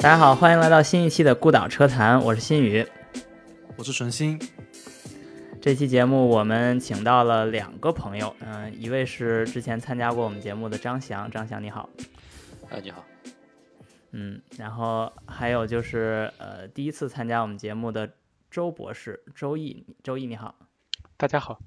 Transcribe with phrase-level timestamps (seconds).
[0.00, 2.86] 大家好，欢迎来到新一期的孤岛车谈，我是新宇，
[3.76, 4.38] 我是纯心。
[5.60, 11.90] 这期节目我们请到了两个朋友，嗯，一位是之前参加过我们节目的张翔，张翔你好。
[12.70, 13.04] 哎，你好。
[14.12, 18.08] 嗯，然后还有就是呃，第一次参加我们节目的
[18.50, 20.54] 周博士，周毅，周毅你好。
[21.16, 21.58] 大家好。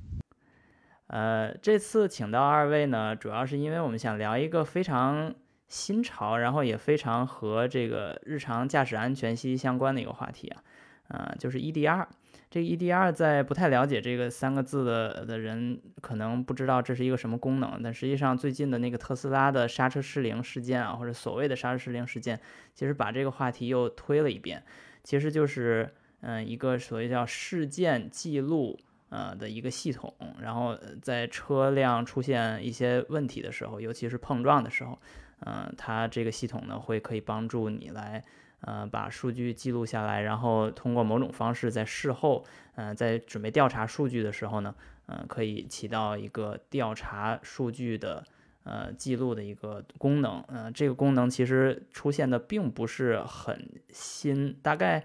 [1.11, 5.35] 呃，这次请到二位呢，主要是因为我们想聊一个非常。
[5.71, 10.61] 新潮，然后也非常和这个日常驾驶安全息息相关的一个话题啊，
[11.07, 12.05] 呃，就是 EDR。
[12.49, 17.79] 这个 EDR 在不太了解这个三个字的的人，可能不知道这是一个什么功能。
[17.81, 22.37] 但实际上，最近的那个特斯拉的刹车失灵事件啊，或者所谓的刹车失灵事件，
[22.75, 24.61] 其实把这个话题又推了一遍。
[25.05, 25.89] 其实就是，
[26.19, 28.77] 嗯，一个所谓叫事件记录
[29.11, 30.11] 呃的一个系统。
[30.41, 34.97] 然后在车辆出现一些问题的时候，尤其是碰撞的时候。
[35.43, 38.23] 嗯，它这个系统呢，会可以帮助你来，
[38.59, 42.45] 呃，把数据记录下来，然后通过某种方式在事后，
[42.75, 44.75] 嗯，在准备调查数据的时候呢，
[45.07, 48.23] 嗯，可以起到一个调查数据的，
[48.65, 50.43] 呃，记录的一个功能。
[50.49, 55.03] 嗯，这个功能其实出现的并不是很新，大概，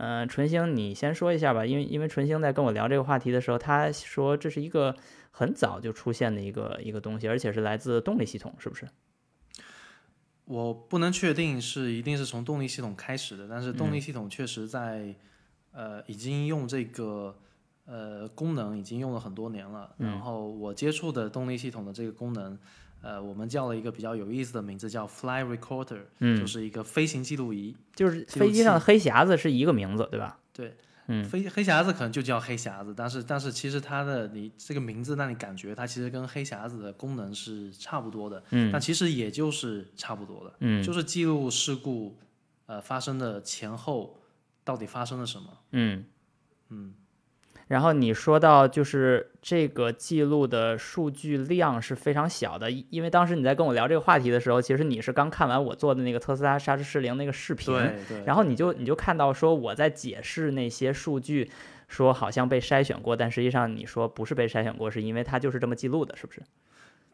[0.00, 4.94] 嗯，纯星你先说一下吧，因为因为纯星在跟我聊这个话题的时候，他说这是一个
[5.32, 8.86] 很早就出现的一个一个东西，而且是来自动力系统，是不是？
[10.44, 15.16] 我不能确定是一定是从动力系统开始的，但是动力系统确实在，
[15.72, 17.36] 呃，已经用这个
[17.84, 19.96] 呃功能已经用了很多年了。
[19.98, 22.56] 然后我接触的动力系统的这个功能，
[23.00, 26.38] 呃，我们叫了一个比较有意思的名字，叫 Fly Recorder，嗯。
[26.38, 27.74] 就是一个飞行记录仪。
[27.94, 30.38] 就是飞机上的黑匣子是一个名字，对吧？
[30.52, 30.76] 对。
[31.10, 42.18] 嗯，飞黑匣子可能就叫黑匣子，但是但是其实它的你这个名字让你感觉它其实跟黑匣子的功能是差不多的，嗯，但其实也就是差不多的，嗯，就是记录事故，
[42.66, 44.18] 呃发生的前后
[44.62, 46.04] 到底发生了什么，嗯。
[46.68, 46.92] 嗯。
[47.68, 57.74] 然后你说到就是这个记录的数据量是非常小的，因为当时你在跟我聊这个话题的时候，其实你是刚看完我做的那个特斯拉刹车失灵那个视频。
[58.24, 61.50] 然后你就你就看到说我在解释那些数据，
[61.88, 66.40] 说好像被筛选过，但实际上你说不是被筛选过，是因为它就是这么记录的，是不是？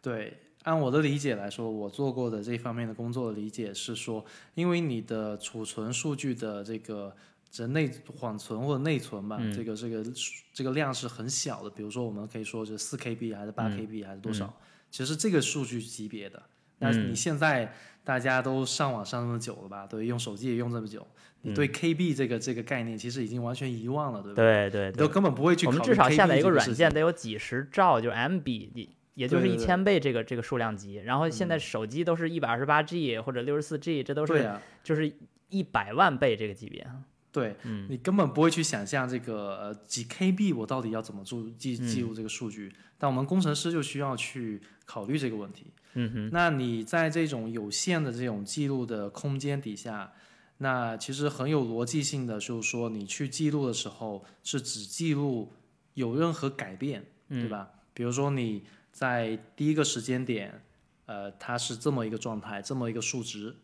[0.01, 7.13] 对，按我的理解来说，我做过的这方面的工作的理解是说，因为你的储存数据的这个。
[7.55, 10.05] 这内缓存或者内存吧，这个这个
[10.53, 11.71] 这个量是很小的。
[11.71, 14.53] 比如说，我们可以说是四 KB 还是八 KB 还是多少？
[14.91, 16.43] 其实这个数据级别的。
[16.81, 17.73] 那你现在
[18.03, 19.87] 大家都上网上那么久了吧？
[19.87, 21.07] 对，用手机也用这么久，
[21.43, 24.35] 你对 KB 这个这个概念其实已经完全遗忘了，对吧？
[24.35, 25.69] 对对，都根本不会去。
[25.69, 30.97] 我们至少下载一个软件得有几十兆，就是 MB，也就是一千倍这个这个数量级。
[30.97, 34.51] 然后现在手机都是一百二十八 G 或者六十四 G，这都是
[34.83, 35.13] 就是
[35.51, 36.85] 一百万倍这个级别。
[37.35, 37.57] 对，
[37.89, 45.67] 你根本不会去想象这个呃几 KB 我到底要怎么注记记录这个数据，但我们工程师就需要去考虑这个问题。
[45.95, 50.13] 嗯哼，那你在这种有限的这种记录的空间底下，
[50.59, 55.53] 那其实很有逻辑性的，就是说你去记录的时候是只记录
[55.95, 57.69] 有任何改变，对吧？
[57.93, 58.63] 比如说你
[58.93, 60.63] 在第一个时间点，
[61.07, 63.57] 呃，它是这么一个状态，这么一个数值。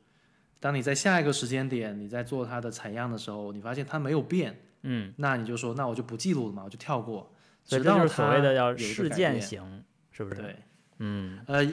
[0.60, 7.32] 当你在下一个时间点，你在做它的采样的时候，你发现它没有变，嗯，那你就说，那我就不记录了嘛，我就跳过。
[7.64, 10.42] 所以这就是所谓的叫事件型，是不是？
[10.42, 10.56] 对，
[10.98, 11.66] 嗯，呃，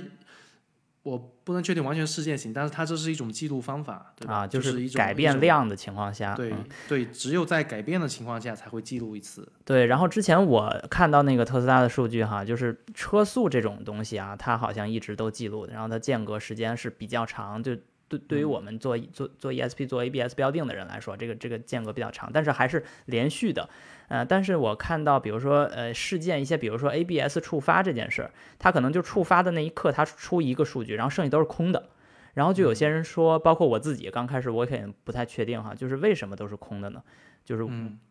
[1.04, 4.36] 我不能确定完全事件型，但是它这是一种记录方法，对吧？
[4.36, 6.54] 啊，就是一种改变量的情况下，对
[6.88, 9.52] 对，只有在改变的情况下才会记录一次。
[9.66, 17.76] 对，然后之前我看到那个特斯拉的数据哈，就是车速这种东西啊，它好像一直都记录的，然后它间隔时间是比较长，就。
[18.08, 23.70] 对，对于我们做做做 ESP 做 ABS 标定的人来说，这个这个间隔比较长，但是还是连续的。
[24.08, 31.90] 呃，但是我看到，比如说呃事件一些，比如说 ABS 触发这件事儿，它可能就触发的那一刻，它出一个数据，然后剩下都是空的。
[32.34, 37.02] 然后就有些人说，包括我自己，刚开始我也不太确定哈，就是为什么都是空的呢？
[37.44, 37.64] 就是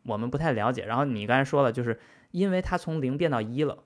[0.04, 0.84] 我们不太了解。
[0.84, 1.98] 然后你刚才说了，就是
[2.32, 3.78] 因为它从零变到一了，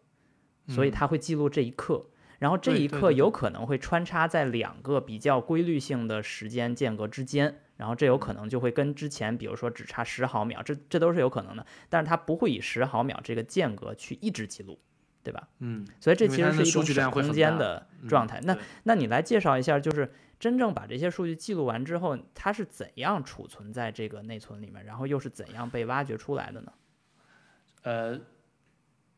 [0.66, 2.06] 所以它会记录这一刻。
[2.40, 11.66] 然后这一刻有可能会穿插在两个比较规律性的时间间隔之间，然后这有可能就会跟之前，比如说只差十毫秒，这这都是有可能的。
[11.90, 14.78] 但是它不会以十毫秒这个间隔去一直记录，
[15.22, 15.46] 对吧？
[15.58, 18.40] 嗯，所以这其实是一种省空间的状态。
[18.42, 26.72] 那那你来介绍一下，就是真正把这些数据记录完之后，它是怎样储存在这个内存里面，然后又是怎样被挖掘出来的呢？
[27.82, 28.18] 呃。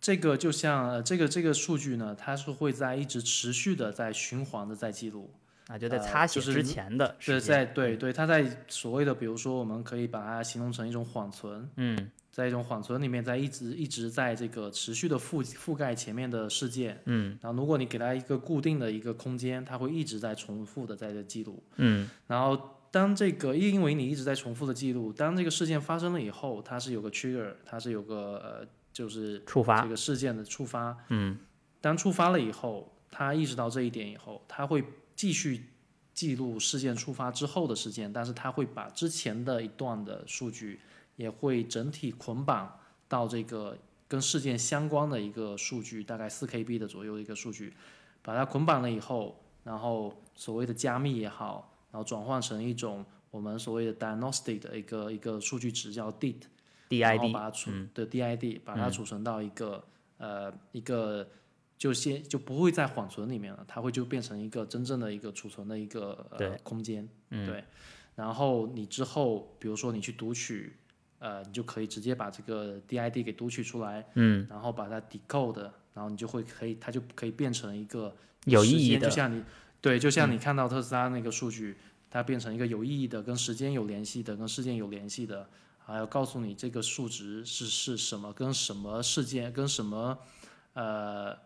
[0.03, 5.31] 这个就像呃这个这个数据呢，它是会在一直持续的在循环的在记录。
[5.69, 17.01] 啊，就在呃擦写就是之前的是在对对，它在所谓的，比如说我们可以把它形容成一种缓存，嗯在一种缓存里面，在一直一直在这个持续的覆覆盖前面的事件。
[17.05, 21.63] 嗯然后如果你给它一个固定的一个空间，它会一直在重复的在这记录。
[21.77, 22.61] 嗯然后
[22.91, 30.97] 当这个因为你一直在重复的记录，当这个事件发生了以后，它是有个 trigger，它是有个呃就是触发这，个事件的触发。
[31.09, 31.39] 嗯
[31.81, 34.85] 当触发了以后，他意识到这一点以后，他会
[35.17, 35.69] 继续
[36.15, 40.81] 记录事件触发之后的事件，但是他会把之前的一段的数据
[41.17, 42.79] 也会整体捆绑
[43.09, 47.75] 到这个跟事件相关的一个数据，大概四 KB 的左右的一个数据，
[48.23, 56.43] 把它捆绑了以后，然后所谓的加密也好，然后转换成一种我们所谓的 diagnostic 的一个一个数据值叫 DIT。
[56.99, 59.85] 然后 DID，把它储的 DID 把它储存到一个、
[60.19, 61.29] 呃一个
[61.79, 67.65] 就先就不会在缓存里面了，它会就变成一个真正的一个储存的一个呃空间，对。
[68.15, 70.77] 然后你之后比如说你去读取，
[71.19, 75.63] 呃，你就可以直接把这个 DID 给读取出来，嗯，然后把它 decode，
[75.95, 78.15] 然后你就会可以它就可以变成一个
[78.45, 79.43] 有意义的，就像你
[79.81, 81.77] 对，就像你看到特斯拉那个数据，
[82.11, 85.49] 它变成一个有意义的、跟时间有联系的、跟事件有联系的，
[85.93, 90.19] 还要告诉你这个数值是是什么，跟什么事件、跟什么
[90.73, 91.37] 呃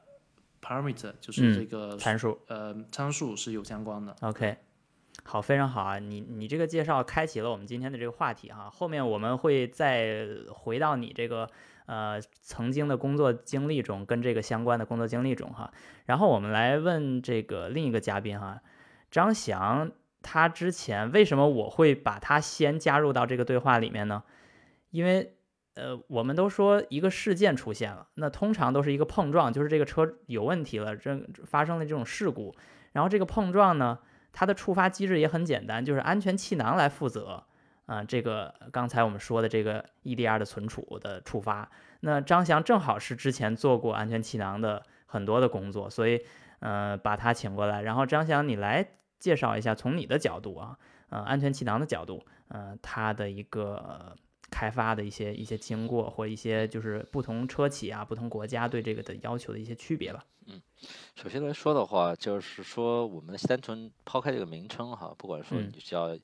[0.63, 2.39] parameter，就是这个、参数。
[2.47, 4.15] 呃参数是有相关的。
[4.21, 4.57] OK，
[5.25, 5.99] 好，非常好啊！
[5.99, 11.51] 你你这个介绍开启了我们今天的这个话题哈，后面我们会再回到你这个
[11.87, 15.73] 呃曾经的工作经历中，跟这个相关的工作经历中哈。
[16.05, 18.63] 然后我们来问这个另一个嘉宾哈，
[19.11, 19.91] 张翔，
[20.23, 24.23] 他之前为什么我会把他先加入到这个对话里面呢？
[24.91, 25.37] 因为
[25.75, 32.57] 呃，我们都说一个事件出现了，那通常都是一个碰撞，就是这个车有问题了，这发生了这种事故，
[32.93, 33.99] 然后这个碰撞呢，
[34.33, 37.45] 它的触发机制也很简单，就是安全气囊来负责
[37.85, 41.71] 啊、这个刚才我们说的这个 EDR 的存储的触发。
[42.01, 46.25] 那张翔正好是之前做过安全气囊的很多的工作，所以
[46.61, 47.83] 呃把他请过来。
[47.83, 50.79] 然后张翔，你来介绍一下从你的角度啊，
[51.11, 54.17] 呃安全气囊的角度，呃它的一个。
[54.57, 60.25] 开发的一些一些经过或一些就是不同车企啊、不同国家对这个的要求的一些区别吧。
[60.47, 60.63] 嗯
[61.15, 66.17] 首先来说的话，就是说我们单纯抛开这个名称哈，不管说嗯你叫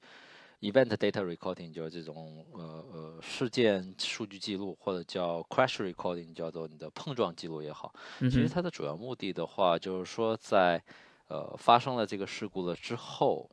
[0.61, 10.83] event data recording，就是这种呃呃事件数据记录，或者叫 crash recording，叫做你的碰撞记录也好，其实它的主要目的的话，就是说在
[11.29, 13.51] 呃发生了这个事故了之后，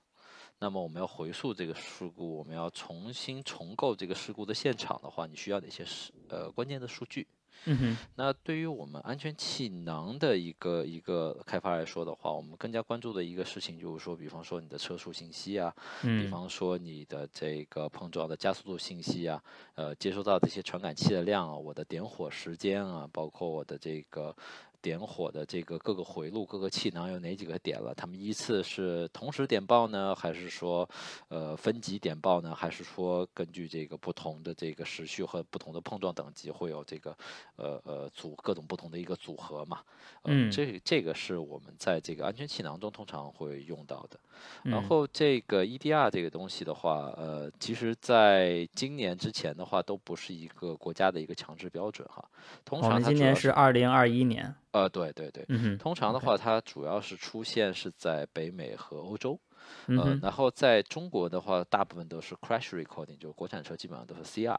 [0.59, 7.25] 那么我们要回溯这个事故，我们要重新重构这个事故的现场的话，你需要哪些是呃关键的数据？
[7.65, 19.43] 嗯哼，那对于我们安全气囊的一个一个开发来说的话，我们更加关注的一个事情就是说，比方说你的车速信息啊，比嗯方说你的这个碰撞的加速度信息啊，
[19.75, 24.33] 呃，接收到这些传感器的量啊，我的点火时间啊，包括我的这个
[24.81, 30.87] 点火的这个各个回路、各个气囊有哪几个点了，他们依次是同时点爆呢，还是说
[31.27, 32.53] 呃分级点爆呢？
[32.55, 37.15] 还是说根据这个不同的这个时序和不同的碰撞等级会有这个
[37.55, 39.79] 呃呃组各种不同的一个组合嘛？
[40.23, 44.19] 呃、嗯这这个是我们在这个安全气囊中通常会用到的。
[44.63, 52.23] 嗯然后这个 EDR 这个东西的话，呃，其实在今年之前的话，都不是一个国家的一个强制标准哈。
[52.63, 59.39] 通常它主要年是二零二一年，呃，对对对，嗯，通常的话，它主要是出现是在北美和欧洲。
[59.87, 64.57] 呃嗯哼，，然后在中国的话，大部分都是 crash recording，就国产车基本上都是 CR，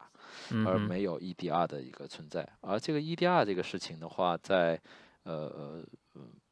[0.67, 2.49] 而没有 EDR 的一个存在。
[2.61, 4.81] 而这个 EDR 这个事情的话，在
[5.25, 6.10] 呃呃呃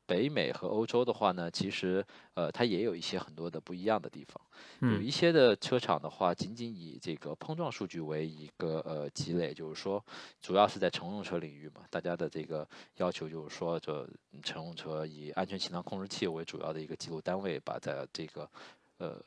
[0.09, 4.41] 北美和欧洲的话呢，其实呃它也有一些很多的不一样的地方。
[4.81, 10.03] 有嗯一些的车厂的话，仅仅以这个碰撞数据为一个呃积累，就是说
[10.41, 18.49] 主要是在乘用车领域嘛，大家的这个要求就是说，这嗯乘用车以安全气囊控制器为主要的一个记录单位，把在这个
[18.97, 19.23] 呃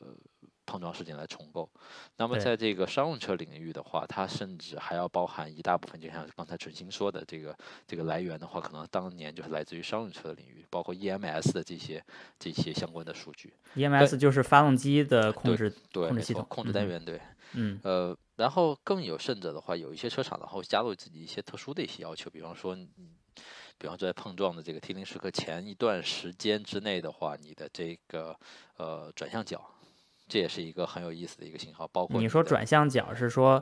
[0.72, 1.70] 碰撞事件来重构。
[2.16, 7.54] 那么在这个商用车领域的话，它甚至还要包含一大部分，就像刚才准星说的，这个
[7.86, 12.02] 这个来源的话，可能当年就是来自于商用车的领域，包括 EMS 的这些
[12.40, 13.54] 这些相关的数据。
[13.76, 17.20] EMS 就是发动机的控制，对，控制系统控制单元对。
[17.54, 23.10] 嗯呃，然后更有甚者的话，有一些车厂然后加入自己一些特殊的一些要求，比方说，嗯，
[23.78, 28.34] 比方说在碰撞的这个 T 零时刻前一段时间之内的话，你的这个
[28.78, 29.70] 呃转向角，
[30.32, 33.62] 这也是一个很有意思的一个信号，包括你说转向角是说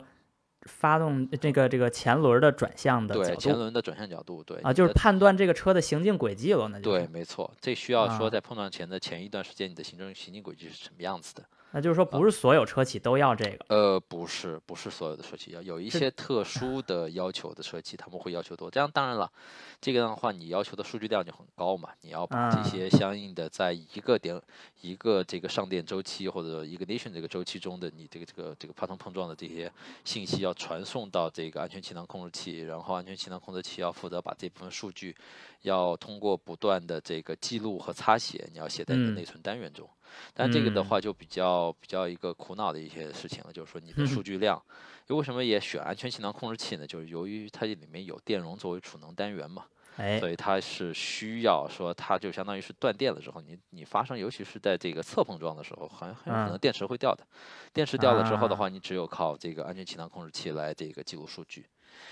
[0.67, 11.43] 发动这个这个前轮的转向的对前轮的转向角度，对啊，就是判断这个车的行进轨迹了，那对，没错，这需要说在碰撞前的前一段时间，你的行政行进轨迹是什么样子的。
[11.71, 13.65] 那就是说，不是所有车企都要这个。
[13.67, 18.71] 呃，不是，不是所有的车企要，有一些特殊的要求的车企，他们会要求多。
[18.71, 19.31] 这样当然了，
[19.79, 21.89] 这个的话，你要求的数据量就很高嘛。
[22.01, 24.41] 你要把这些相应的，在一个点、
[24.81, 29.71] 一个这个上电周期或者一个 nation 这个周期中的，你这个这个这个发生碰撞的这些
[30.03, 35.15] 信息要传送到这个安全气囊控制器，然后安全气囊控制器要负责把这部分数据，
[35.61, 39.87] 要通过不断的这个记录和擦写，你要写在你的内存单元中。
[40.33, 44.61] 但这个的话就比较比较一个苦恼的一些事情了，就是说你的数据量，
[45.07, 46.85] 为什么也选安全气囊控制器呢？
[46.85, 49.65] 就是由于它里面有电容作为储能单元嘛，
[49.97, 57.25] 哎，所以它是需要说它就相当于是断电了之后，你你发生尤其是在这个侧碰撞的时候，很很有可能电池会掉的，
[57.73, 61.65] 电池掉了之后的话，你只有靠这个安全气囊控制器来这个记录数据。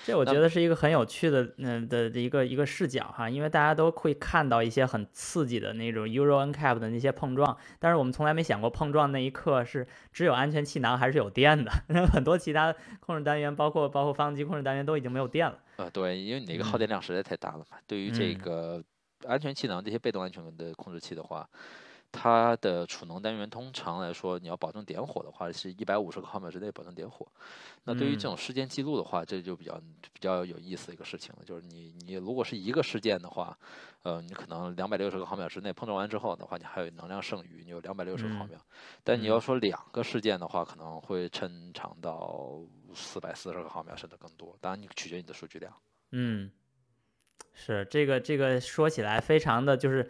[0.06, 11.72] 这我觉得是一个很有趣的，嗯的一个一个视角哈，因为大家都会看到一些很刺激的那种 Euro NCAP 的那些碰撞，但是我们从来没想过碰撞那一刻是只有安全气囊还是有电的，
[12.14, 15.60] 很多其他控制单元，包括包括发动机控制单元都已经没有电了。
[15.76, 17.78] 呃，对，因为你那个耗电量实在太大了嘛。
[17.86, 18.82] 对于这个
[19.26, 21.48] 安全气囊这些被动安全的控制器的话。
[22.20, 27.28] 它的储能单元通常来说，你要保证点火的话，是一百五十个毫秒之内保证点火。
[27.84, 29.80] 那对于这种事件记录的话，这就比较
[30.12, 31.46] 比较有意思的一个事情了。
[31.46, 33.56] 就是你你如果是一个事件的话，
[34.02, 38.60] 呃，你可能两百六十个毫秒之内碰撞完之后的话，你还有能量剩余，你有两百六十个毫秒。
[39.04, 42.60] 但你要说两个事件的话，可能会抻长到
[42.96, 44.58] 四百四十个毫秒甚至更多。
[44.60, 45.72] 当然，你取决你的数据量。
[46.14, 46.50] 嗯，
[47.54, 50.10] 是这个这个说起来非常的就是。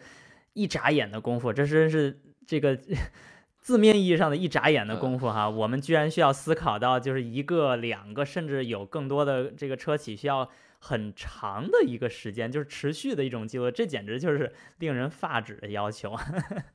[0.58, 2.76] 一眨眼的功夫，这真是这个
[3.60, 5.48] 字面意义上的一眨眼的功夫哈。
[5.48, 16.16] 我们居然需要思考到，就是一个、两个，甚至有更多的这个车企需要很长的一个时间，就是持续的一种记录，这简直就是令人发指的要求。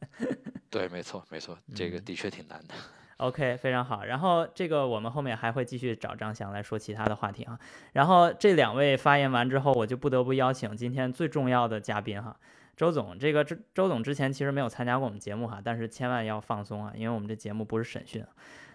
[0.70, 2.74] 对，没错，没错，这个的确挺难的。
[3.18, 4.04] OK，非常好。
[4.04, 7.58] 然后这个我们后面还会继续找张翔来说其他的话题哈。
[7.94, 12.36] 然后这两位发言完之后，我就不得不邀请今天最重要的嘉宾哈。
[12.76, 18.26] 周总，这个周周总之前其实没有参加过我们节目哈，但是千万要放松啊，因为我们这节目不是审讯，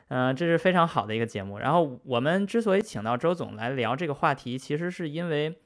[0.09, 1.59] 嗯，这是非常好的一个节目。
[1.59, 5.59] 然后我们之所以请到周总来聊这个话题，其实是因为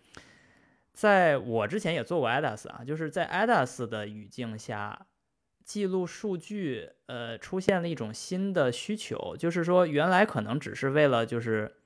[0.92, 5.06] 在我之前也做过 ADAS 啊，就是在 ADAS 的语境下，
[5.64, 11.76] 记录数据，呃，出现了一种新的需求，就是说原来可能只是为了就是。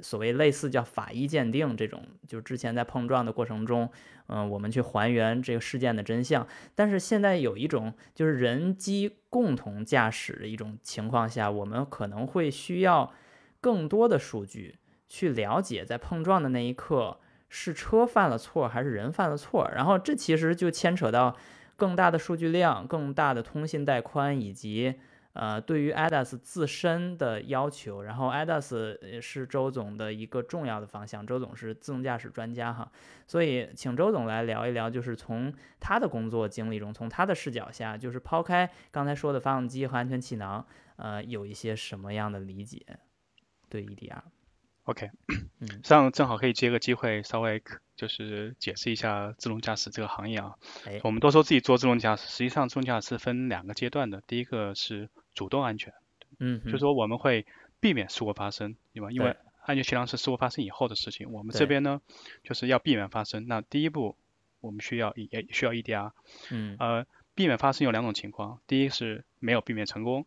[0.00, 3.90] 所谓类似叫法医鉴定这种，就是之前在碰撞的过程中，
[4.28, 6.46] 嗯，我们去还原这个事件的真相。
[6.74, 13.12] 但是现在有一种就是人机共同驾驶的一种情况下，我们可能会需要
[13.60, 19.70] 更多的数据去了解在碰撞的那一刻是车犯了错还是人犯了错。
[19.74, 21.36] 然后这其实就牵扯到
[21.76, 24.94] 更大的数据量、更大的通信带宽以及。
[25.34, 31.26] 呃，对于 ADAS 自身的要求，然后 ADAS 是周总的一个重要的方向。
[31.26, 32.90] 周总是自动驾驶专家哈，
[33.26, 40.64] 所以请周总来聊一聊，就是从他的工作经历中，从他的视角下，就是抛开刚才说的发动机和安全气囊，
[40.96, 42.80] 呃，有一些什么样的理解
[43.68, 45.10] 对 EDR？OK，
[45.60, 47.60] 嗯，上正好可以借个机会，稍微
[47.96, 50.54] 就是解释一下自动驾驶这个行业啊。
[50.86, 55.92] 哎，我们都说自己做自动驾驶，实际上自动驾驶是分两个阶段的，第一个是主动安全，
[56.38, 57.46] 嗯，就说我们会
[57.80, 59.10] 避免事故发生，对吧？
[59.10, 62.00] 因为安全气囊是事故发生以后的事情，我们这边呢
[62.42, 63.46] 就是要避免发生。
[63.46, 64.16] 那第一步，
[64.60, 66.12] 我们需要也需要 EDR，
[66.50, 70.26] 嗯，呃，避免发生有两种情况，第一是没有避免成功，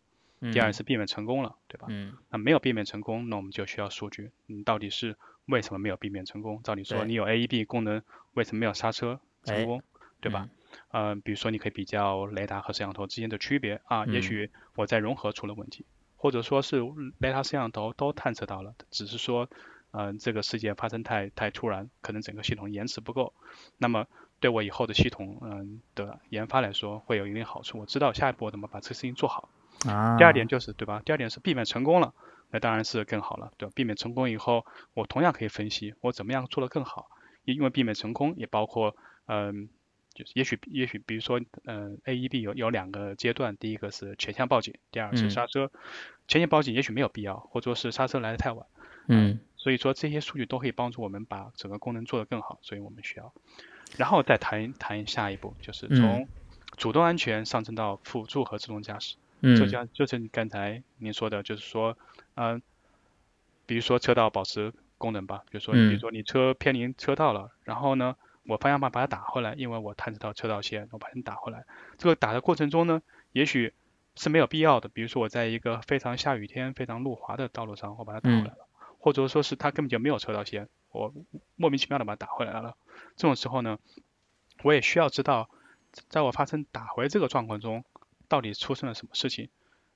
[0.52, 1.86] 第二是避免成功了，对吧？
[1.90, 6.60] 嗯，那没有避免成功，那我们就需要数据，你，到底是为什么没有避免成功？
[6.62, 8.02] 照理说你有 AEB 功能，
[8.34, 9.82] 为什么没有刹车成功，
[10.20, 10.48] 对吧？
[10.52, 10.57] 嗯，
[11.22, 15.84] 比如说你可以比较雷达和摄像头之间的区别啊，也许我在融合出了问题，
[16.16, 16.82] 或者说是
[17.18, 19.48] 雷达、摄像头都探测到了，只是说，
[19.92, 23.34] 嗯，这个事件发生太太突然，可能整个系统延迟不够，
[23.76, 24.06] 那么
[24.40, 29.48] 对我以后的系统嗯的研发来说会有一定好处，我知道下一步我怎么把这个事情做好。
[29.86, 30.16] 啊。
[30.16, 31.02] 第二点就是对吧？
[31.04, 32.14] 第二点是避免成功了，
[32.50, 33.72] 那当然是更好了，对吧？
[33.74, 37.08] 避免成功以后，我同样可以分析我怎么样做得更好，
[37.44, 39.68] 因为避免成功也包括嗯。
[40.18, 45.70] 就是也许也许比如说，嗯，AEB 有有两个阶段，第一个是前向报警，第二是刹车。
[46.26, 48.66] 前向报警也许没有必要，或者说是刹车来的太晚。
[49.06, 49.38] 嗯。
[49.56, 53.32] 所以说这些数据都可以帮助我们把整个功能做得更好，所以我们需要。
[53.96, 56.26] 然后再谈谈下一步，就是从
[56.76, 59.16] 主动安全上升到辅助和自动驾驶。
[59.40, 59.56] 嗯。
[59.56, 61.96] 就像就是刚才您说的，就是说，
[62.34, 62.60] 嗯，
[63.66, 68.16] 比如说车道保持功能吧，比如说比如说你车偏离车道了，然后呢，
[68.48, 71.66] 我方向盘把它打回来，因为我探测到车道线，我把它打回来。
[71.98, 73.02] 这个打的过程中呢，
[73.32, 73.74] 也许
[74.16, 78.66] 是没有必要的，比如说我在一个非常下雨天、非常路滑的道路上，我把它打回来了，
[78.98, 81.12] 或者说是它根本就没有车道线，我
[81.56, 82.74] 莫名其妙的把它打回来了。
[83.16, 83.78] 这种时候呢，
[84.62, 85.50] 我也需要知道，
[86.08, 87.84] 在我发生打回这个状况中，
[88.28, 89.50] 到底出生了什么事情，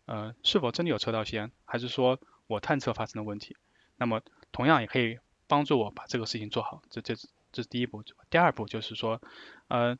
[0.04, 3.56] 呃，是否真的有车道线，还是说我探测发生了问题？
[3.96, 4.20] 那么
[4.52, 7.14] 同样也可以帮助我把这个事情做好，这这
[7.52, 8.02] 这是第一步。
[8.30, 9.20] 第二步就是说，
[9.68, 9.98] 呃，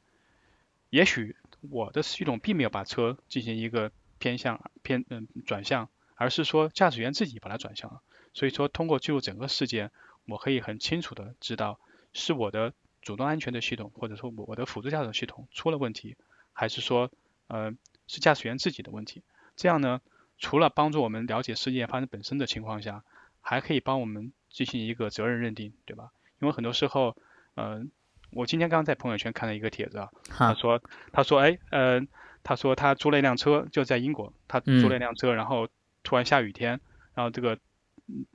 [0.91, 1.37] 也许
[1.71, 8.01] 我的系统并没有把车进行一个偏向偏嗯转向，而是说驾驶员自己把它转向了。
[8.35, 9.91] 所以说通过记录整个事件，
[10.27, 11.79] 我可以很清楚的知道
[12.13, 16.17] 是我的主动安全的系统，或者说我的辅助驾驶系统出了问题，
[16.53, 17.11] 还是说
[17.49, 17.73] 呃
[18.07, 19.23] 是驾驶员自己的问题。
[19.55, 20.01] 这样呢，
[20.39, 23.05] 除了帮助我们了解事件发生本身的情况下，
[23.41, 26.11] 还可以帮我们进行一个责任认定，对吧？
[26.41, 27.17] 因为很多时候，
[27.57, 27.91] 嗯，
[28.33, 30.83] 我今天刚刚在朋友圈看了一个帖子啊，他说，
[31.13, 32.09] 他说，哎，嗯，
[32.43, 35.69] 他说他租了一辆车，就在英国，他租了一辆车，然后
[36.03, 36.81] 突然下雨天，
[37.15, 37.59] 然后这个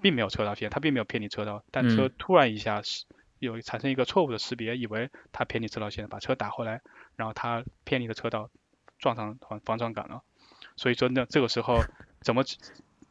[0.01, 3.05] 并没有车道线，他并没有偏离车道，但车突然一下是
[3.39, 6.81] 有产生一个错误的识别，以为他偏离车道线，把车打回来，
[7.15, 8.49] 然后他偏离的车道，
[8.99, 10.21] 撞上防防撞杆了。
[10.75, 11.81] 所以说呢，这个时候
[12.21, 12.43] 怎么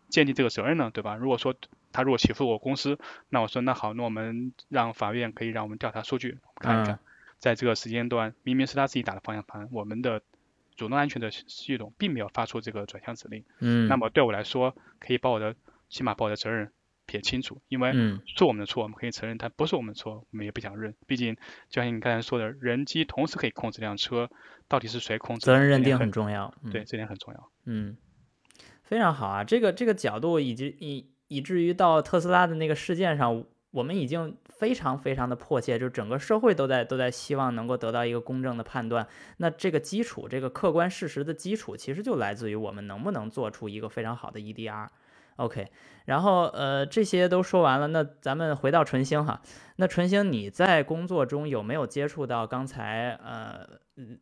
[0.08, 0.90] 建立这个责任呢？
[0.92, 1.16] 对吧？
[1.16, 1.54] 如果说
[1.96, 2.98] 他如果起诉我公司，
[3.30, 6.98] 那我说那好，那我们让法院可以让我们调查数据看一看，
[7.38, 10.20] 在这个时间段，明明是他自己打的方向盘，我们的
[10.74, 13.44] 主动安全的系统并没有发出这个转向指令。
[13.60, 13.88] 嗯。
[13.88, 15.56] 那么对我来说，可以把我的
[15.88, 16.70] 起码把我的责任
[17.06, 17.92] 撇清楚，因为
[18.26, 20.94] 是我们的错，我们可以承认，但不是我们的错，我们也不想认。
[21.06, 21.34] 毕竟
[21.70, 24.28] 就像你刚才说的，人机同时可以控制辆车，
[24.68, 25.46] 到底是谁控制？
[25.46, 26.52] 责任认定很重要。
[26.70, 27.50] 对，这点很重要。
[27.64, 27.96] 嗯，
[28.82, 31.06] 非常好啊，这个这个角度以及以。
[31.28, 39.06] 以至于到特斯拉的那个事件上，我们已经非常非常的迫切，就整个社会都在都在希望能够得到一个公正的判断。
[39.38, 44.88] 那这个基础，这个客观事实的基础，其实就来自于我们能不能做出一个非常好的 EDR。
[45.36, 45.66] OK，
[46.06, 49.40] 然后呃这些都说完了，那咱们回到纯星哈。
[49.76, 53.68] 那纯星你在工作中有没有接触到刚才呃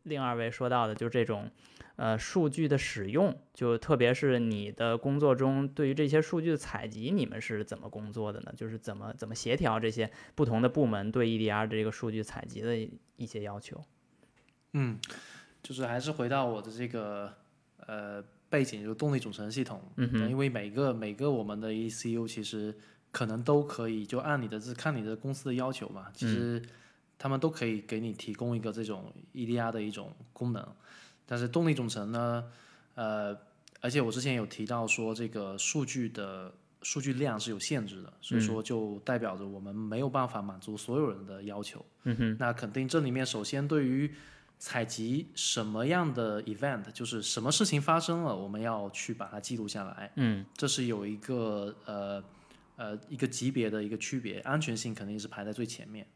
[0.03, 1.49] 另二位说到的，就这种？
[1.97, 8.51] 呃，数据的使用，就特别是你的工作中，对于这些数据的采集，你们是怎么工作的呢？
[8.57, 12.75] 就是怎么怎么协调这些不同的部门对 EDR 这个数据采集的
[13.15, 13.81] 一些要求？
[14.73, 14.99] 嗯，
[15.63, 17.31] 就是还是回到我的这个
[17.87, 18.21] 呃
[18.55, 19.81] 背景，就是动力总成系统。
[19.97, 20.29] 嗯哼。
[20.29, 22.73] 因为每个每个我们的 ECU 其实
[23.11, 26.61] 可能都可以，就按你的这看你的公司的要求嘛，其实
[27.17, 30.65] 他们都可以给你提供一个这种 EDR 的一种功能。
[31.25, 32.43] 但是动力总成呢，
[32.93, 33.37] 呃，
[33.81, 41.83] 而且我之前有提到说这个数据的数据量是有限制的，所以说就代表着我们没有办法满足所有人的要求。
[42.03, 42.37] 嗯哼。
[42.39, 44.13] 那肯定这里面首先对于
[44.57, 50.11] 采集什么样的 event，就是什么事情发生了，我们要去把它记录下来。
[50.15, 50.45] 嗯。
[50.55, 52.23] 这是有一个呃
[52.75, 56.07] 呃一个级别的一个区别，安全性肯定是排在最前面。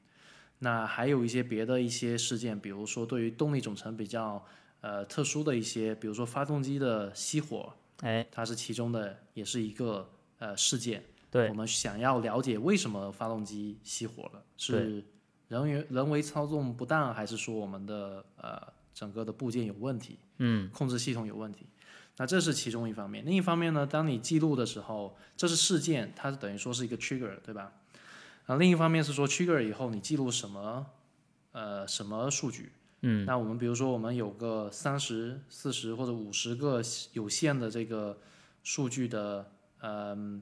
[0.59, 4.45] 那还有一些别的一些事件，比如说对于动力总成比较。
[4.81, 11.03] 呃，特殊的一些，比如说发动机的熄火，哎，它是其中的，也是一个呃事件。
[11.29, 15.03] 对，我们想要了解为什么发动机熄火了，是
[15.49, 18.61] 人员人为操纵不当，还是说我们的呃
[18.93, 20.17] 整个的部件有问题？
[20.37, 21.65] 嗯，控制系统有问题。
[22.15, 23.25] 那这是其中一方面。
[23.25, 27.73] 另一方面呢，当你记录的时候，这是事件，它是等于说是一个 trigger，对吧？
[28.45, 30.85] 然后另一方面是说 trigger 以后你记录什么
[31.51, 32.71] 呃什么数据？
[33.01, 36.81] 嗯，那我们比如说，我们有个三十四十或者五十个
[37.13, 38.17] 有限的这个
[38.61, 40.41] 数据的，呃，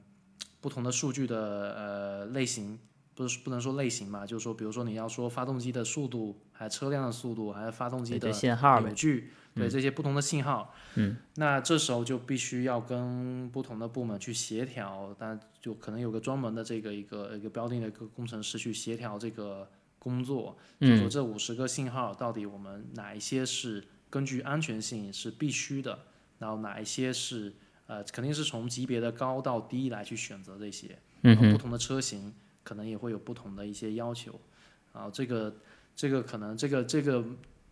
[0.60, 1.36] 不同的数据的
[1.76, 2.76] 呃类型，
[3.18, 19.68] 不是不能说类型嘛，就是说，比如说你要说发动机的速度，还有车辆的速度，还有发动机的扭矩，对这些不同的信号，嗯，那这时候就必须要跟不同的部门去协调，但就可能有个专门的这个一个一个标定的一个工程师去协调这个。
[20.00, 25.98] 工作，就说这五十个信号到底我们哪一些是根据安全性是必须的，
[26.38, 27.52] 然后哪一些是
[27.88, 32.32] 呃肯定是从级别的高到低来去选择这些，然后不同的车型
[32.68, 34.38] 可能也会有不同的一些要求，
[34.92, 35.54] 啊这个
[35.96, 37.24] 这个可能这个这个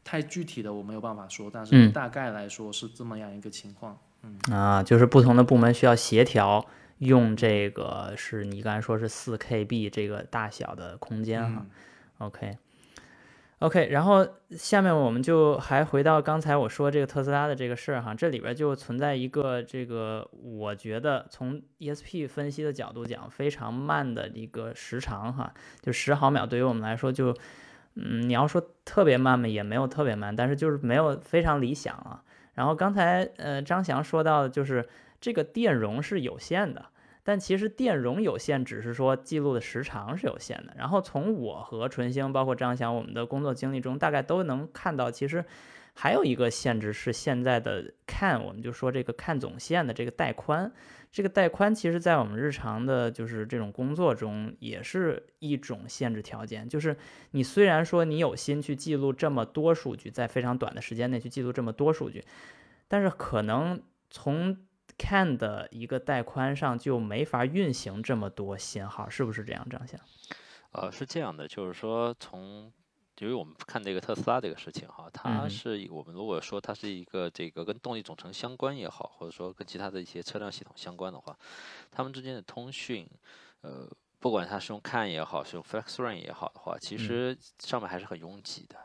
[0.02, 4.38] 太具体的我没有办法说，但是大概来说是这么样一个情况，嗯。
[4.50, 6.64] 啊，就是不同的部门需要协调
[7.00, 11.66] 用这个是你刚才说是四 KB 这个大小的空间哈。
[12.16, 12.56] OK，
[13.60, 27.34] OK，然后下面我们就还回到刚才我说这个特斯拉的这个事儿哈，这里边就存在一个这个我觉得从 ESP 分析的角度讲非常慢的一个时长哈，就十毫秒对于我们来说就，
[27.94, 32.22] 嗯，你要说特别慢嘛也没有特别慢，但是就是没有非常理想啊。
[32.52, 34.86] 然后刚才呃张翔说到的就是
[35.18, 36.84] 这个电容是有限的。
[37.28, 40.72] 但其实电容有限，只是说记录的时长是有限的。
[40.78, 45.44] 然后从我和纯星，包括张翔，我们的工作经历中，大概都能看到，其实
[45.92, 50.70] 还有一个限制是现在的看，我们就说这个看总线的这个带宽，
[51.10, 56.68] 这个带宽其实在我们日常的，就是这种工作中，也是一种限制条件。
[56.68, 56.96] 就是
[57.32, 62.22] 你虽然说你有心去记录这么多数据，在非常短的时间内去记录这么多数据，
[62.86, 64.56] 但是可能从
[64.98, 70.00] CAN 的一个带宽上就没法运行这么多信号，是不是这样，张翔？
[70.72, 72.70] 呃，是这样的，就是说从，
[73.18, 81.38] 由于我们看这个特斯拉这个事情哈，它是我们如果说它是一个这个跟动力总成相关也好，或者说跟其他的一些车辆系统相关的话，
[81.90, 83.08] 它们之间的通讯，
[83.62, 88.76] 呃，不管它是用 CAN 也好，是用 FlexRAN 也好的话，其实上面还是很拥挤的。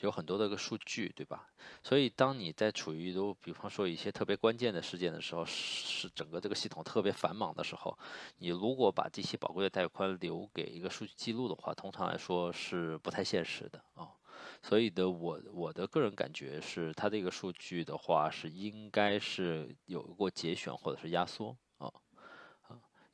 [0.00, 1.48] 有很多的个数据，对吧？
[1.82, 7.98] 所以当你在处于都，比方说一些特别关键的事件的时候，是整个这个系统特别繁忙的时候，
[8.38, 14.08] 你如果把这些宝贵的带宽留给一个数据记录的话，通常来说是不太现实的啊。
[14.62, 21.56] 所以的，我我的个人感觉是，它这个数据的话是应该是有过节选或者是压缩。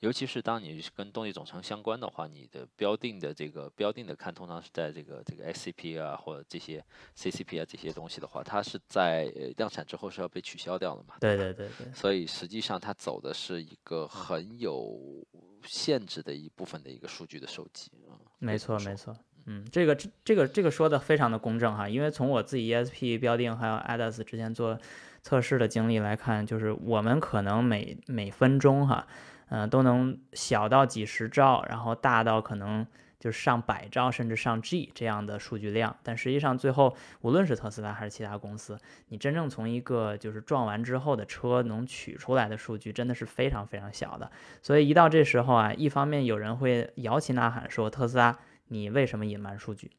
[0.05, 6.85] 尤其是当你跟动力总成相关的话，你的标定的这个标定的看，通常是在这个这个 SCP 啊或者这些
[7.17, 9.25] CCP 啊这些东西的话，它是在
[9.57, 11.15] 量产之后是要被取消掉的嘛？
[11.21, 11.91] 对对对对。
[11.95, 15.27] 所以实际上它走的是一个很有
[15.65, 18.21] 限制的一部分的一个数据的收集啊。
[18.39, 24.79] 没错没错，嗯，这个这个这个说的非常的公正哈，因为从我自己 ESP 标定还有 ADAS 之前做
[25.23, 29.07] 测试的经历来看，就是我们可能每每分钟哈。
[29.49, 32.87] 嗯，都能小到几十兆，然后大到可能
[33.21, 35.97] 就是上百兆，甚至上 G 这样的数据量。
[36.03, 38.79] 但实际上，最后无论是特斯拉还是其他公司，
[39.09, 44.31] 你真正从一个就是撞完之后的车能取出来的数据，真的是非常非常小的。
[44.63, 49.91] 所以一到这时候啊，一方面有人会摇旗呐喊说特斯拉你为什么隐瞒数据，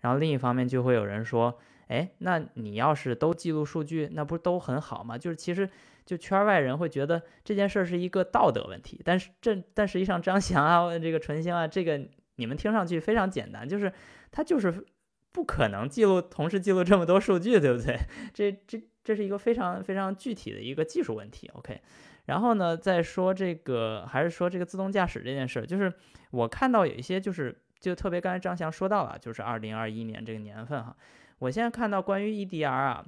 [0.00, 1.58] 然后另一方面就会有人说，
[1.88, 5.18] 哎，那你要是都记录数据，那不是都很好吗？
[5.18, 5.68] 就是其实。
[6.06, 12.00] 就圈外人会觉得这件事是一个道德问题，但是这但实际上张翔啊，这个纯星啊，这个
[12.36, 13.92] 你们听上去非常简单，就是
[14.32, 14.84] 他就是
[15.30, 17.98] 不可能记录同时记录这么多数据，对不对？
[18.34, 21.48] 这这这是一个非常非常具体的一个技术问题。
[21.54, 21.80] OK，
[22.26, 25.92] 然后呢，再说这个还是说这个自动驾驶这件事，就是
[26.30, 30.96] 我看到有一些就是就特别刚才张翔说到了，就是二零二一年这个年份哈，
[31.38, 33.06] 我现在看到关于 EDR 啊。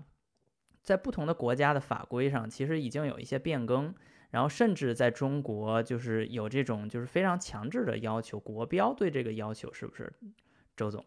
[0.82, 3.94] 在不同的国家的法规上，其实已经有一些变更，
[4.30, 10.12] 然后甚至在中国，就是有这种就是非常强制的要求，国标对这个要求是不是？
[10.76, 11.06] 周总？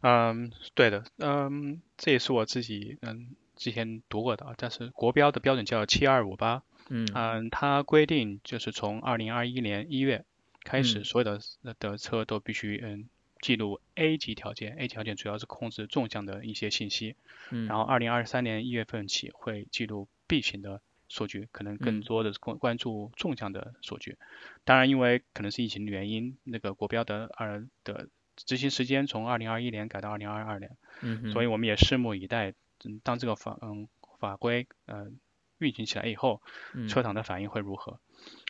[0.00, 10.24] 嗯，对的，嗯，这也是我自己嗯之前读过的，但是国标的标准叫七二五八，嗯嗯，它规定就是从二零二一年一月
[10.64, 11.40] 开始，所有的
[11.78, 13.08] 的车都必须嗯。
[13.40, 17.14] 记录 A 级条件，A 条件主要是控制纵向的一些信息，
[17.50, 24.16] 嗯，然后二零二三年一月份起会记录 B 型的数据，可能更多的关关注纵向的数据。
[24.64, 35.18] 当然，因为可能是疫情的原因，那个国标的二的执行时间从二零二一年改到二零二二年，嗯，所以我们也拭目以待，嗯，当这个法嗯法规嗯
[35.58, 36.42] 运行起来以后，
[36.88, 38.00] 车厂的反应会如何？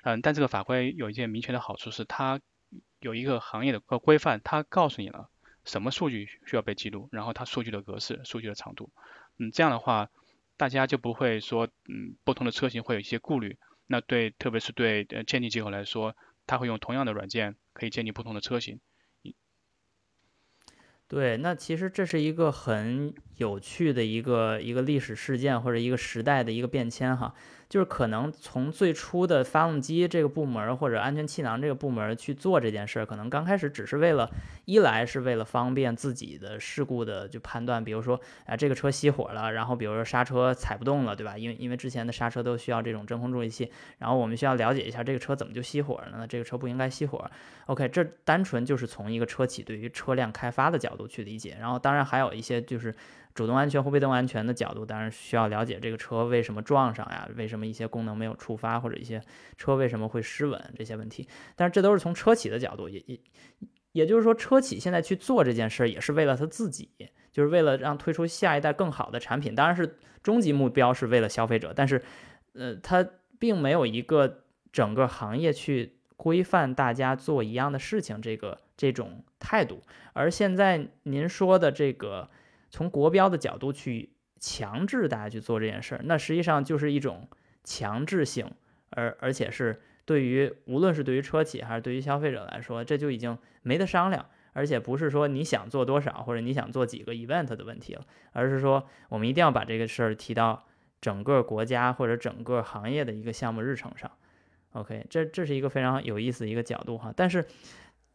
[0.02, 2.40] 嗯，但这个法规有一件明确的好处是它。
[3.00, 5.30] 有一个行业的个规范，它告诉你了
[5.64, 8.90] 什么数据需要被记录，然后它数据的格式、数据的长度，
[9.38, 10.10] 嗯，这样的话，
[10.56, 13.58] 大家就不会说，嗯，不同的车型会有一些顾虑。
[13.86, 18.80] 那对，特别是对呃鉴定机构来说，它会用同样的软件可以鉴定不同的车型。
[21.06, 27.34] 对，那其实这是一个很有趣的一个一个历史事件或者一个时代的一个变迁哈。
[27.68, 34.30] 就是可能从最初的发动机这个部门或者安全气囊这个部门去做这件事儿，可能刚开始只是为了，
[34.64, 41.36] 一来是为了方便自己的事故的就判断，比如说啊这个车熄火了，然后比如说刹车踩不动了，对吧？
[41.36, 46.26] 因为因为之前的刹车都需要这种真空助力器，然后我们需要了解一下这个车怎么就熄火了呢？
[46.26, 47.30] 这个车不应该熄火。
[47.66, 52.94] OK，这单纯就是从一个车企对于车辆开发的角度去理解，然后当然还有一些就是。
[53.38, 57.28] 主动安全或被动安全的角度，当然需要了解这个车为什么撞上呀？
[57.36, 59.22] 为什么一些功能没有触发，或者一些
[59.56, 61.28] 车为什么会失稳这些问题。
[61.54, 63.20] 但是这都是从车企的角度，也也
[63.92, 66.90] 也就是说，车企现在去做这件事，也是为了他自己，
[67.30, 69.54] 就是为了让推出下一代更好的产品。
[69.54, 72.02] 当然是终极目标是为了消费者，但是，
[72.54, 79.80] 呃，它并没有一个整个行业去规范大家做一样的事情这个这种态度。
[80.12, 82.28] 而现在您说的这个，
[82.70, 87.28] 从国标的角度去强制大家去做这件事儿，那实际上就是一种
[87.64, 88.50] 强制性，
[88.90, 89.80] 而而且是。
[90.04, 100.64] 对于无论是对于车企还是对于消费者来说，这就已经没得商量，而且不是说你想做多少或者你想做几个 event 的问题了，而是说我们一定要把这个事儿提到
[101.02, 104.10] 整个国家或者整个行业的一个项目日程上。
[104.72, 107.12] OK，这这是一个非常有意思的一个角度哈。
[107.14, 107.44] 但是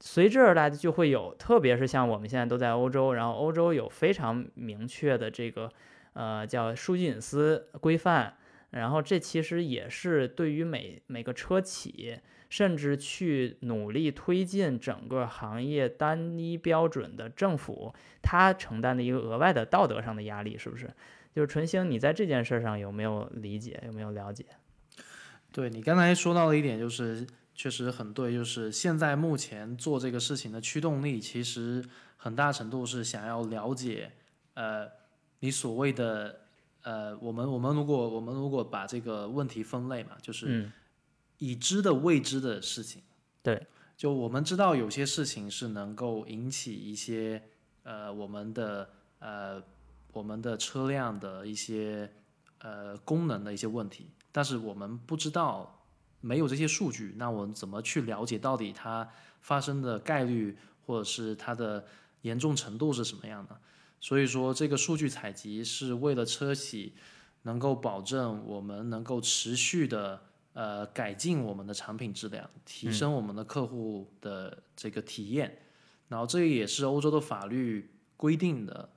[0.05, 5.71] 随之而来的就会有，特别是像我们现在都在欧洲，然后欧洲有非常明确的这个
[6.11, 8.35] 呃叫数据隐私规范。
[8.71, 20.91] 然后这其实也是对于每每个车企，甚至去努力推进整个行业单一标准的政府，他承担的一个额外的道德上的压力，是不是？
[21.33, 24.43] 就是纯星，你在这件事上有没有理解，有没有了解？
[25.53, 31.83] 对你刚才说到的一点，就是确实很对，就是现在目前做这个事情的驱动力，其实
[32.17, 34.11] 很大程度是想要了解，
[34.53, 34.89] 呃，
[35.39, 36.39] 你所谓的。
[36.85, 40.69] 呃，我们我们如果我们如果把这个问题分类嘛，就是
[41.37, 43.01] 已知的未知的事情，
[43.41, 47.41] 对，就我们知道有些事情是能够引起一些
[47.83, 48.89] 呃我们的
[49.19, 49.63] 呃
[50.11, 52.11] 我们的车辆的一些
[52.57, 55.82] 呃功能的一些问题，但是我们不知道
[56.23, 59.05] 没有这些数据，那我们怎么去了解到底它
[59.41, 61.85] 发生的概率或者是它的
[62.21, 63.59] 严重程度是什么样的？
[63.99, 66.93] 所以说，这个数据采集是为了车企
[67.41, 70.21] 能够保证我们能够持续的
[70.53, 75.59] 呃改进我们的产品质量，提升我们的客户的这个体验。
[76.07, 78.89] 然后，这也是欧洲的法律规定的，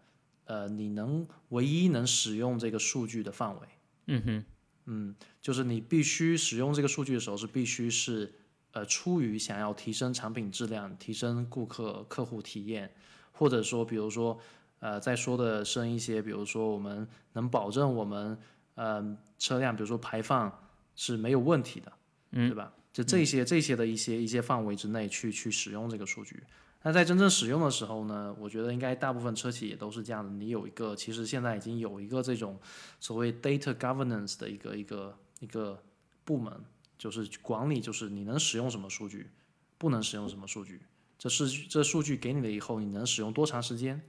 [0.44, 3.68] 呃，你能唯一能使用这个数据的范围。
[4.06, 4.44] 嗯哼，
[4.86, 8.32] 嗯，就是你必须使用这个数据的时候，是必须是
[8.72, 12.92] 呃出于想要提升产品质量、提升顾客客户体验，
[13.30, 14.40] 或者说，比如说。
[14.78, 18.38] 呃，再说的深一些，比如说我们能保证我们
[18.74, 20.52] 呃车辆，比如说排放
[20.94, 21.92] 是没有问题的，
[22.32, 22.70] 嗯，对吧？
[22.92, 26.42] 就这些这些的一些一些范围之内去去使用这个数据。
[26.86, 30.30] 那在真正使用的时候呢，我觉得应该大部分车企也都是这样的。
[30.30, 32.56] 你有一个，其实现在已经有一个这种
[33.00, 35.82] 所谓 data governance 的一个一个一个
[36.24, 36.52] 部门，
[36.96, 39.32] 就是管理，就是你能使用什么数据，
[39.78, 40.80] 不能使用什么数据，
[41.18, 44.00] 这是这数据给你了以后，你能使用多长时间？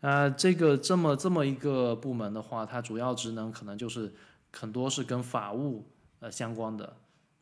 [0.00, 4.12] 呃，这个这么这么一个部门的话，它主要职能可能就是
[4.50, 5.86] 很多是跟法务
[6.18, 6.96] 呃相关的。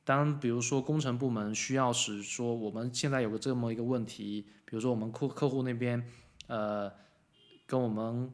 [0.08, 6.02] 当比如说工程部门需要是说我们现在有个这么一个问题，比如说我们客客户那边
[6.46, 6.90] 呃
[7.66, 8.32] 跟我们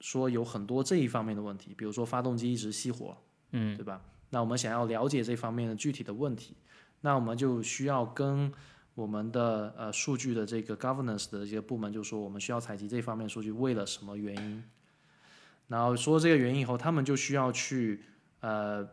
[0.00, 3.14] 说有很多这一方面的问题，比如说发动机一直熄火，
[3.50, 4.00] 嗯，对吧？
[4.30, 6.56] 那我们想要了解这方面的具体的问题，
[7.02, 8.50] 那我们就需要跟。
[8.94, 14.62] 我们的呃数据的这个 governance 的这些部门就说我们需要采集这方面数据，为了什么原因？
[15.68, 18.04] 然后说这个原因以后，他们就需要去
[18.40, 18.86] 呃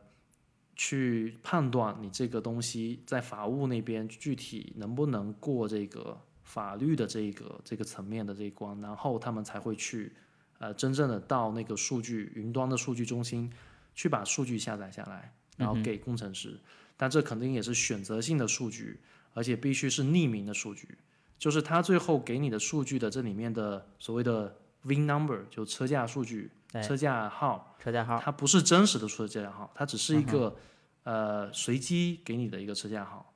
[0.79, 10.13] 去判断你这个东西在法务那边具体能不能过这个法律的这个这个层面的这一关，然后他们才会去
[10.59, 13.51] 呃真正的到那个数据云端的数据中心
[13.93, 16.57] 去把数据下载下来，然后给工程师。
[16.95, 18.99] 但这肯定也是选择性的数据。
[19.35, 20.97] 而且必须是匿名的数据，
[21.37, 26.49] 就是他最后给你的数据的这里面的所谓的 VIN number，就车架数据、
[26.83, 30.55] 车架号、车架号，它不是真实的车架号，它只是一个
[31.03, 33.33] 呃随机给你的一个车架号。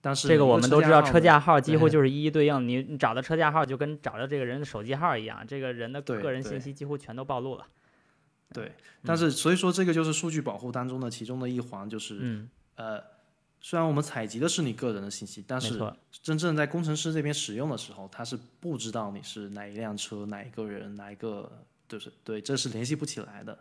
[0.00, 7.66] 但是这个我们都知道，车架号几乎就是一一对应，你你找到车架号就跟找到这个人的手机号一样，这个人的个人信息几乎全都暴露了。
[8.52, 8.72] 对，
[9.04, 13.02] 但是所以说这个就是数据保护当中的其中的一环，就是呃。
[13.64, 15.80] 虽然我们采集的是你个人的信息，但是
[16.10, 23.58] 真正在工程师这边使用的时候，他是不知道你是哪一辆车、哪一个人、哪一个，就是对，这是联系不起来的。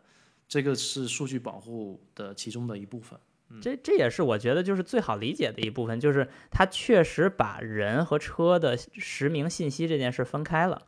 [0.47, 3.19] 这个是数据保护的其中的一部分。
[3.61, 10.83] 这这也是我觉得就是最好理解的一部分，就是它确实把人和车的实名信息这件事分开了。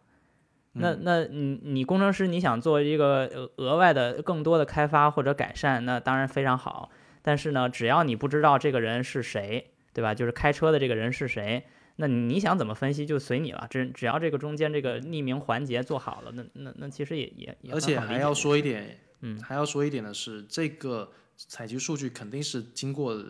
[0.71, 6.89] 那那你你工程师你想做一个额外的更多的开发或者改善，那当然非常好。
[7.21, 10.15] 但是呢，只要你不知道这个人是谁，对吧？
[10.15, 13.67] 就是开车的这个人是谁，那你想怎么分析就随你了。
[13.69, 17.73] 只只要这个中间这个匿名环节做好了，那那那其实也也也。
[17.73, 23.23] 而且还要说一点，嗯，还要说一点的是，这个采集数据肯定是经过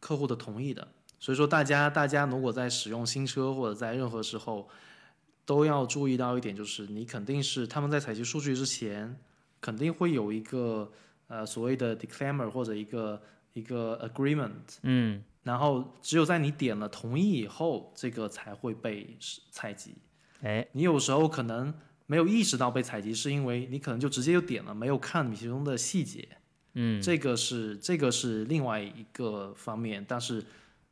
[0.00, 0.86] 客户的同意的，
[1.18, 4.68] 所以说大家大家如果在使用新车或者在任何时候，
[5.46, 9.18] 都要注意到一点，就是你肯定是他们在采集数据之前，
[9.60, 10.90] 肯定会有一个
[11.28, 13.22] 呃所谓的 disclaimer 或者一个
[13.54, 19.16] 一个 agreement，嗯，然后只有在你点了同意以后，这个才会被
[19.52, 19.94] 采集。
[20.42, 21.72] 哎，你有时候可能
[22.06, 26.26] 没有意识到被采集，是因为你可能就直接就点了，没有看其中的细节。
[26.72, 30.44] 嗯，这个是这个是另外一个方面，但是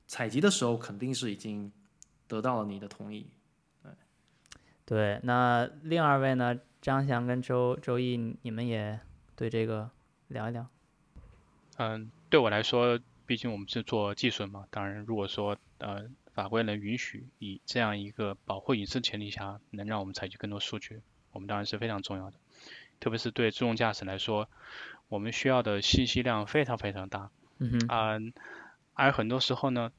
[0.07, 1.73] 采集的时候肯定是已经
[2.29, 3.27] 得到了你的同意。
[3.83, 3.93] 对，
[4.85, 6.57] 对，那另二位呢？
[6.81, 8.99] 张翔跟周周毅，你们也
[9.37, 9.89] 对这个
[10.27, 10.67] 聊一聊。
[11.77, 21.01] 嗯，对我来说，毕竟我们是做技术嘛，当然，如果说呃法规能允许，以这样一个保护隐私前提下，能让我们采集更多数据，
[21.33, 22.37] 我们当然是非常重要的。
[23.01, 24.49] 特别是对自动驾驶来说，
[25.09, 27.31] 我们需要的信息量非常非常大。
[27.59, 27.87] 嗯哼。
[27.89, 28.19] 啊，
[28.95, 29.93] 而很多时候呢，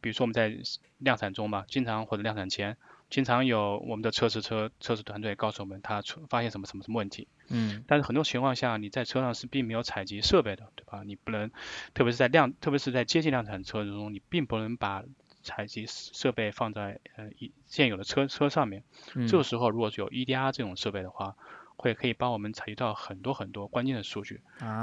[0.00, 0.56] 比如说我们在
[0.98, 2.76] 量产中吧，经常或者量产前，
[3.12, 7.28] 经常有我们的测试车测试团队告诉我们他出发现什么什么什么问题。
[7.48, 7.84] 嗯。
[7.86, 11.02] 但是很多情况下，你在车上是并没有采集设备的，对吧？
[11.04, 11.50] 你不能，
[11.92, 15.04] 特别是在量，特别是在接近量产车中，你并不能把
[15.42, 18.82] 采集设备放在呃一现有的车车上面。
[19.28, 21.36] 这个时候，如果有 EDR 这种设备的话，
[21.76, 24.40] 会可以帮我们采集到很多很多关键的数据，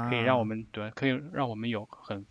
[0.08, 2.24] 可以让我们对，可以让我们有很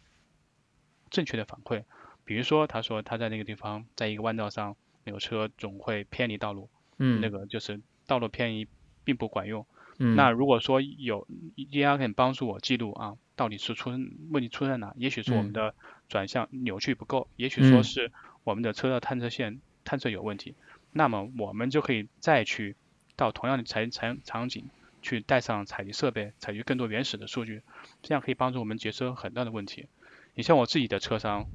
[1.09, 1.83] 正确的反馈。
[2.23, 4.77] 比如说，他说他在那个地方，在一个弯道上，
[5.10, 8.67] 那个车总会偏离道路，嗯，那个就是道路偏移
[9.04, 9.65] 并不管用。
[9.98, 13.89] 嗯，那如果说有 AI 可以帮助我记录啊，到底是出
[14.32, 14.93] 问题出在哪？
[14.95, 15.74] 也许是我们的
[16.08, 18.12] 转向扭矩不够，也许说是
[18.43, 20.56] 我们的车的探测线探测有问题，
[20.93, 22.76] 那么我们就可以再去。
[23.15, 24.69] 到同样的采采场景
[25.02, 27.63] 去带上采集设备，采集更多原始的数据，
[28.02, 29.88] 这样可以帮助我们节省很大的问题。
[30.36, 31.48] 你像我自己的车上，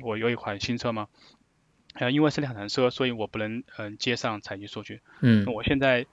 [0.00, 1.06] 我有一款新车嘛，
[1.94, 5.00] 呃，因为是量产车，所以我不能嗯接上采集数据。
[5.20, 5.44] 嗯。
[5.46, 6.06] 我现在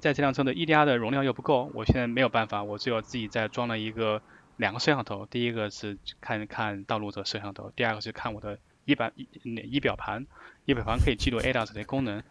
[0.00, 4.20] 在这辆车的 EDR 的容量又不够，我现在没有办法，我只有自己再装了一个
[4.56, 10.26] 两个摄像头，第一个是看看道路的摄像头，第二个是看我的仪表仪表盘，
[10.64, 12.22] 仪表盘可以记录 ADAS 的功能，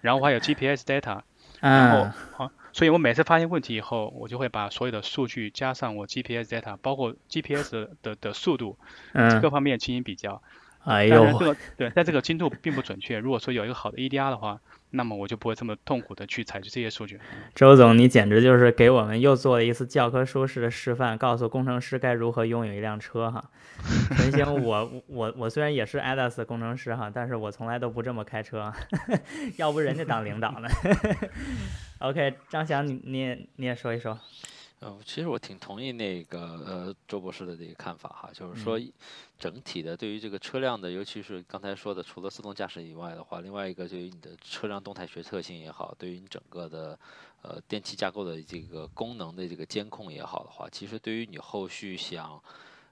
[0.00, 1.22] 然后我还有 GPS data。
[1.62, 8.76] 然后好，所以我每次发现问题以后，我就会把所有的数据加上我 GPS data，包括 GPS 的的速度，
[9.40, 10.42] 各方面进行比较。
[10.84, 13.18] 哎呦，这个对，但这个精度并不准确。
[13.18, 17.20] 如果说有一个好的 EDR 的话，那么我就不会这么痛苦的去采集这些数据。
[17.54, 23.42] 周总，你简直就是给我们又做了一次教科书式的示范，告诉工程师该如何拥有一辆车哈。
[24.16, 28.72] 陈星，我我我虽然也是 ADAS 工程师哈，但是我从来都不这么开车，
[29.56, 30.68] 要不人家当领导呢。
[32.00, 34.18] OK，张翔，你你也你也说一说。
[34.84, 38.76] 嗯，其实我挺同意那个呃周博士的这个看法哈，就是说
[39.38, 46.98] 整体的对于这个车辆的，尤其是刚才说的，除了自动驾驶以外的话，另外一个对于你的车辆动态学特性也好，对于你整个的
[47.42, 52.42] 呃电气架构的这个功能的这个监控也好的话，其实对于你后续想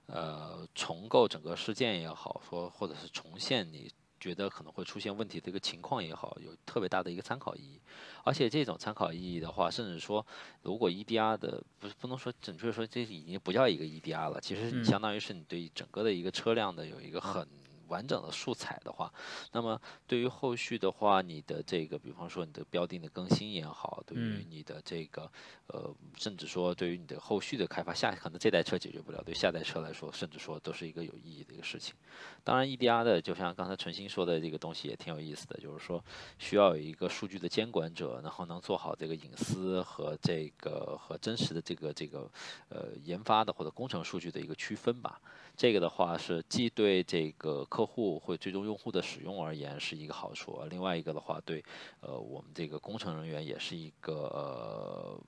[0.05, 3.91] 呃重构整个事件也好，说或者是重现你。
[4.21, 7.81] 觉得可能会出现问题的一个情况也好，有特别大的一个参考意义。
[8.23, 10.25] 而且这种参考意义的话，甚至说，
[10.61, 17.45] 如果 EDR 的不是不能说准确说，这已经不叫一个 EDR 了，其实你相当于是你对整个的一个车辆的有一个很。
[17.91, 19.13] 完整的素材的话，
[19.51, 25.29] 那么对于后续的话，你的这个，比方说你的标定的更新也好，对于你的这个，
[25.67, 31.93] 呃，甚至说对于你的后续的开发，下可能这代车解决不了，对下代车来说，甚至说都是一个有意义的一个事情。
[32.43, 36.03] 当然，EDR 的就像刚才纯心说的这个东西也挺有意思的，就是说
[36.39, 42.29] 需要有一个数据的监管者，然后能做好这个隐私和这个和真实的这个这个
[42.69, 45.21] 呃研发的或者工程数据的一个区分吧。
[45.55, 51.63] 这个的话是既对这个客户或最终用户的使用而言是一个好处，另外一个的话对
[51.99, 55.19] 呃我们这个工程人员也是一个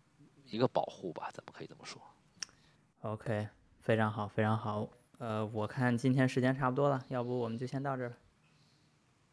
[0.46, 2.02] 一个保护吧，咱们可以这么说。
[3.02, 3.48] OK，
[3.82, 4.88] 非常好，非常好。
[5.24, 8.18] 呃，我看今天时间差不多了，要不我们就先到这儿吧。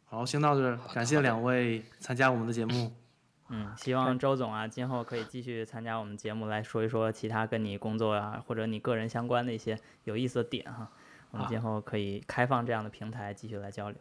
[0.05, 2.93] 好，先到这儿，感谢两位参加我们的节目。
[3.51, 10.89] 嗯，希望周总啊，今后可以继续参加我们节目，来说一说其他跟你工作啊，或者你个人相关的一些有意思的点哈。
[11.33, 14.01] 我们今后可以开放这样的平台，继续来交流。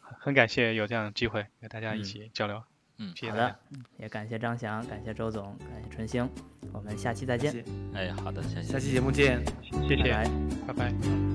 [0.00, 2.62] 很感谢有这样的机会跟大家一起交流。
[2.98, 3.58] 嗯，好的，
[3.96, 6.28] 也感谢张翔，感谢周总，感谢春星，
[6.72, 7.64] 我们下期再见。
[7.94, 10.12] 哎，好的，下下期节目见，谢谢，
[10.66, 11.31] 拜拜拜。